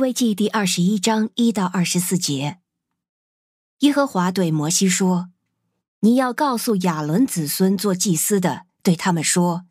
[0.00, 2.56] 未记第二十一章一到二十四节，
[3.80, 5.28] 耶和华对摩西说
[6.00, 9.66] ：“你要告诉亚伦子孙做祭司的，对他们说：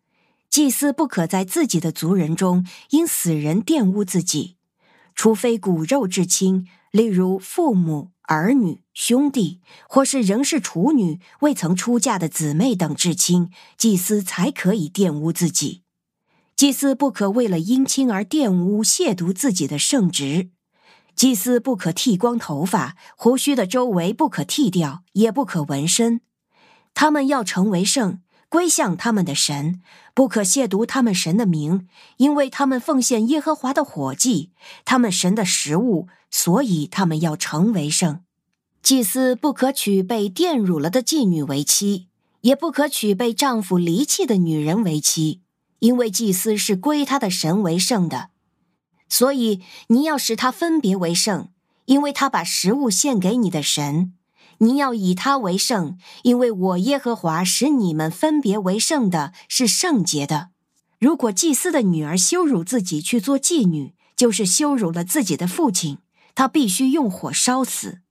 [0.48, 4.58] 祭司不可在自己的族人中因死人玷污自己，
[5.16, 15.82] 除非骨肉至亲，例如父母、儿女、兄弟，或是仍是处女、未曾出嫁的姊妹等至亲，祭司才可以玷污自己。”
[16.60, 20.50] 祭司不可为了姻亲而玷污、亵渎自己的圣职。
[21.16, 26.20] 祭司不可剃光头发，胡须的周围不可剃掉，也不可纹身。
[26.94, 29.82] 他们要成为圣，归向他们的神，
[30.14, 31.88] 不可亵渎他们神的名，
[32.18, 34.52] 因为他们奉献耶和华的火祭，
[34.84, 38.20] 他们神的食物，所以他们要成为圣。
[38.84, 42.10] 祭司不可娶被玷辱了的妓女为妻，
[42.42, 45.40] 也不可娶被丈夫离弃的女人为妻。
[45.80, 48.30] 因为祭司是归他的神为圣的，
[49.08, 51.50] 所以你要使他分别为圣，
[51.86, 54.14] 因为他把食物献给你的神。
[54.60, 60.50] 你要以他为圣，因为我耶和华使你们分别为圣的是圣洁的。
[61.00, 66.00] 如果祭司的女儿羞辱自己去做妓女，就是羞辱了自己的父亲，
[66.36, 68.02] 他必须用火烧死。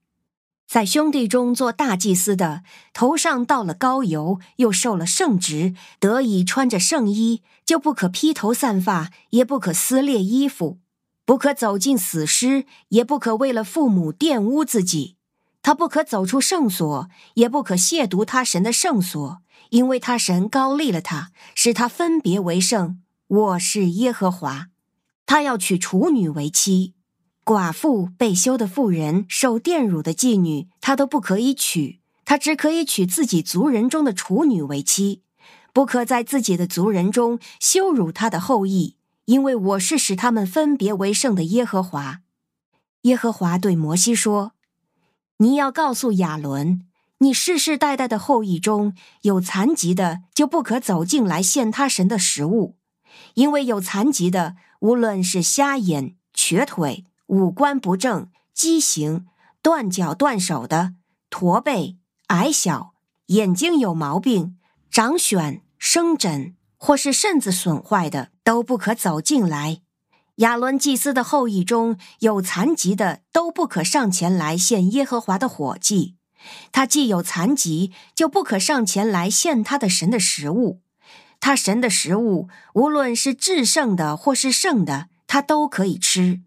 [0.68, 10.78] 在兄弟中做大祭司的，头上倒了膏油，又受了圣职，得以穿着圣衣，就不可披头散发，也不可撕裂衣服，
[11.24, 15.16] 不可走近死尸，也不可为了父母玷污自己。
[15.62, 19.38] 他不可走出圣所，也不可亵渎他神的圣所，
[19.70, 23.00] 因为他神高立了他，使他分别为圣。
[23.26, 24.66] 我是耶和华。
[25.24, 26.92] 他要娶处女为妻。
[27.48, 31.98] 寡妇、被休的妇人、受玷辱的妓女，他都不可以娶。
[32.26, 35.22] 他只可以娶自己族人中的处女为妻，
[35.72, 42.20] 不可在自己的族人中羞辱他的后裔，因为我是使他们分别为圣的耶和华。
[43.02, 44.52] 耶和华对摩西说
[45.38, 46.82] ：“你要告诉亚伦，
[47.20, 52.76] 你世世代代的后裔中有残疾的，就不可走进来献他神的食物，
[53.32, 59.26] 因为有残疾的，无论是瞎眼、瘸腿。”五官不正、畸形、
[59.62, 60.94] 断脚断手的、
[61.30, 61.96] 驼背、
[62.28, 62.94] 矮小、
[63.26, 64.58] 眼睛有毛病、
[64.90, 69.82] 长癣、生疹，或是肾子损坏的，都不可走进来。
[70.36, 76.16] 亚伦祭司的后裔中有残疾的，都不可上前来献耶和华的火祭。
[76.72, 80.80] 他既有残疾，就不可上前来献他的神的食物。
[81.40, 86.40] 他神的食物，无论是至圣的或是圣的，他都可以吃。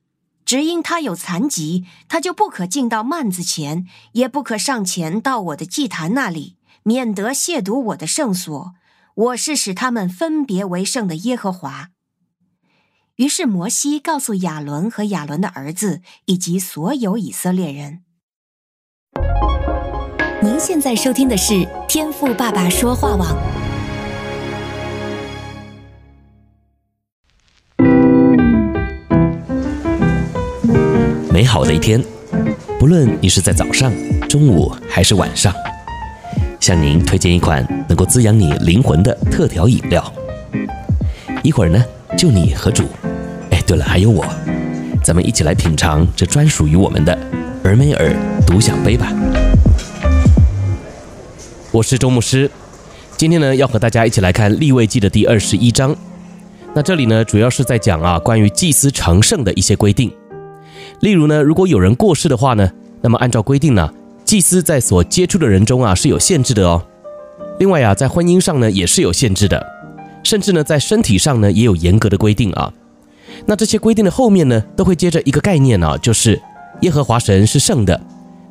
[0.52, 8.74] 只因他有残疾，他就不可进到幔子前，也不可上前到我的祭坛那里，免得亵渎我的圣所。
[9.16, 11.92] 我是使他们分别为圣的耶和华。
[13.16, 18.02] 于是摩西告诉亚伦和亚伦的儿子以及所有以色列人。
[20.44, 23.61] 您现在收听的是天赋爸爸说话网。
[31.52, 32.02] 好的一天，
[32.80, 33.92] 不论你是在早上、
[34.30, 35.54] 中午还是晚上，
[36.62, 40.02] 向您推荐一款能够滋养你灵魂的特调饮料。
[41.44, 41.84] 一会儿呢，
[42.18, 42.86] 就你和主，
[43.50, 44.26] 哎，对了，还有我，
[45.04, 47.20] 咱们一起来品尝这专属于我们的
[47.66, 48.16] 尔梅尔
[48.48, 49.12] 独享杯吧。
[51.70, 52.50] 我是周牧师，
[53.18, 55.94] 今天呢要和大家一起来看利未记的第二十一章。
[56.74, 60.10] 那这里呢主要是在讲啊关于祭司成圣的一些规定。
[61.02, 63.92] 例如呢，如果有人过世的话呢，那么按照规定呢，
[64.24, 66.84] 祭司在所接触的人中啊是有限制的哦。
[67.58, 69.66] 另外啊，在婚姻上呢也是有限制的，
[70.24, 72.72] 甚至呢在身体上呢也有严格的规定啊。
[73.48, 76.40] 那这些规定的后面呢，都会接着一个概念啊，就是
[76.82, 78.00] 耶和华神是圣的，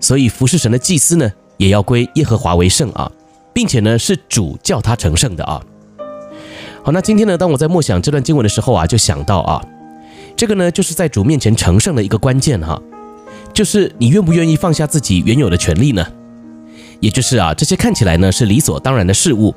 [0.01, 3.11] 所以服侍神的祭司呢也要归耶和华为圣啊，
[3.53, 5.63] 并且呢是主叫他成圣的啊。
[6.83, 9.65] 好，那今天呢，当我在默想这段经文的时候啊，就想到啊。
[10.41, 12.81] 这个呢，就是在主面前成圣的一个关键哈，
[13.53, 16.03] 就是你愿不愿意放下自己原有的权利呢？
[16.99, 19.55] 也就是啊，这些看起来呢是理所当然的事物，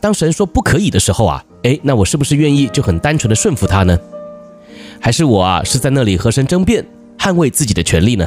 [0.00, 3.98] 当神说不可以的时候啊，诶，那我是不是愿意就很单纯的顺服他呢？
[4.98, 6.86] 还是我啊是在那里和神争辩，
[7.18, 8.26] 捍卫自己的权利呢？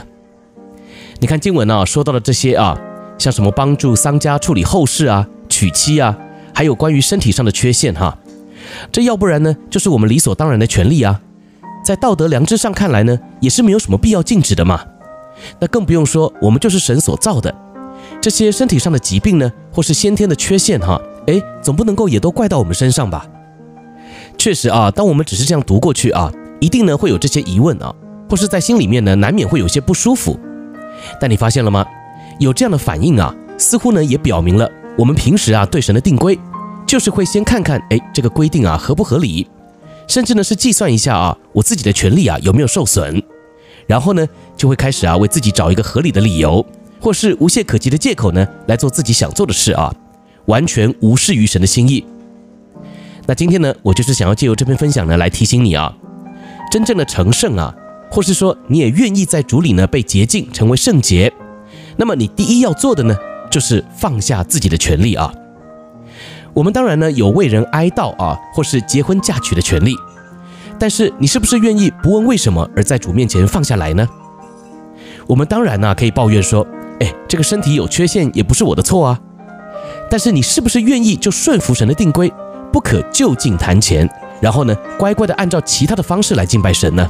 [1.19, 2.79] 你看经文啊说到了这些啊，
[3.17, 6.15] 像什么帮助丧家处理后事啊、娶妻啊，
[6.53, 8.19] 还有关于身体上的缺陷哈，
[8.91, 11.21] 这要不然呢就是我们理所当然的权利啊。
[11.87, 14.83] 在道德良知上看来呢，也是没有什么必要禁止的嘛。
[15.57, 17.55] 那更不用说我们就是神所造的，
[18.19, 23.25] 这些身体上的疾病呢，或是先天的缺陷哈，诶，总不能够也都怪到我们身上吧？
[24.37, 26.29] 确实啊，当我们只是这样读过去啊，
[26.59, 27.95] 一定呢会有这些疑问啊。
[28.29, 30.37] 或是在心里面呢，难免会有些不舒服。
[31.21, 31.85] 但你发现了吗？
[32.37, 36.37] 有这样的反应啊，似乎呢也表明了我们平时啊对神的定规，
[36.85, 39.47] 就是会先看看，哎，这个规定啊合不合理，
[40.07, 43.21] 甚至呢是计算一下啊我自己的权利啊有没有受损，
[43.85, 44.25] 然后呢
[44.55, 46.65] 就会开始啊为自己找一个合理的理由，
[46.99, 49.93] 或是无懈可击的借口呢来做自己想做的事啊，
[50.45, 52.03] 完全无视于神的心意。
[53.25, 55.93] 那今天呢，我就是想要借由这篇分享呢来提醒你啊，
[56.71, 57.75] 真正的成圣啊。
[58.09, 61.29] 或是说你也愿意在主里呢被洁净，成为圣洁，
[61.97, 63.13] 那么你第一要做的呢，
[63.51, 65.29] 就是放下自己的权利啊。
[66.57, 69.95] 我们当然呢有为人哀悼啊，或是结婚嫁娶的权利，
[70.79, 74.09] 但是你是不是愿意不问为什么而在主面前放下来呢？
[75.27, 76.65] 我们当然呢可以抱怨说，
[76.99, 79.19] 哎，这个身体有缺陷也不是我的错啊。
[80.09, 82.33] 但是你是不是愿意就顺服神的定规，
[82.73, 84.09] 不可就近谈钱，
[84.41, 87.07] 然后呢乖乖的按照其他的方式来敬拜神呢？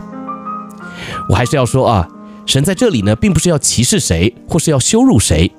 [1.30, 2.06] 我还是要说啊，
[2.46, 5.50] 神在这里呢，并不是要歧视谁，或是要羞辱谁。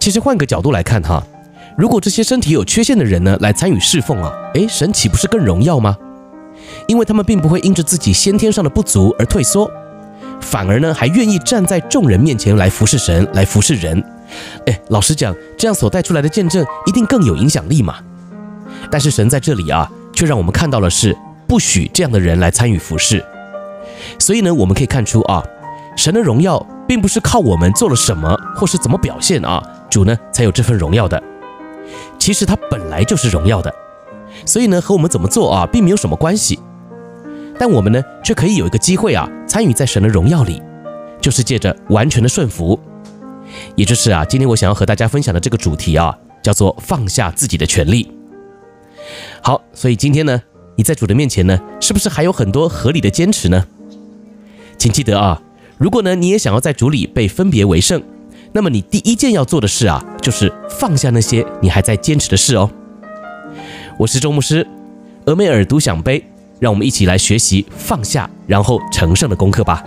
[0.00, 1.22] 其实换个角度来看哈，
[1.76, 5.94] 如果这些身体有缺陷的人呢，来参与侍奉啊，诶，神岂不是更荣耀吗？
[6.88, 9.70] 因为他们并不会因着自己先天上的不足而退缩，
[10.40, 14.02] 反而呢，还愿意站在众人面前来服侍神，来服侍人。
[14.64, 17.96] 诶，老实讲，这样所带出来的见证一定更有影响力嘛。
[18.90, 21.14] 但是神在这里啊，却让我们看到了是
[21.46, 23.22] 不许这样的人来参与服侍。
[24.18, 25.44] 所以呢，我们可以看出啊，
[25.94, 26.58] 神的荣耀
[26.88, 31.22] 并不是靠我们做了什么或是怎么表现啊，主呢才有这份荣耀的。
[32.18, 33.72] 其实他本来就是荣耀的，
[34.44, 36.58] 所以呢和我们怎么做啊，并没有什么关系。
[37.58, 40.60] 但我们呢却可以有一个机会啊，参与在神的荣耀里，
[41.20, 42.78] 就是借着完全的顺服，
[43.74, 48.10] 也就是啊，今天我想要和大家分享的这个主题啊，叫做放下自己的权利。
[49.40, 50.42] 好，所以今天呢，
[50.76, 53.64] 你在主的面前呢，是不是还有很多合理的坚持呢？
[54.76, 55.40] 请记得啊，
[55.78, 58.02] 如果呢你也想要在主里被分别为圣，
[58.52, 62.70] 那么你第一件要做的事啊，就是放下那些你还在坚持的事哦。
[63.98, 64.66] 我是周牧师，
[65.24, 66.24] 峨眉尔独享杯，
[66.60, 69.84] 让我们一起来学习放下，然后成圣的功课吧。